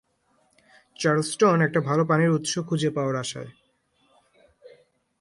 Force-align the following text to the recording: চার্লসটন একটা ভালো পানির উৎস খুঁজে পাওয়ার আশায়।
চার্লসটন 0.99 1.59
একটা 1.61 1.79
ভালো 1.81 2.03
পানির 2.05 2.29
উৎস 2.29 2.53
খুঁজে 2.59 2.89
পাওয়ার 2.89 3.15
আশায়। 3.15 3.51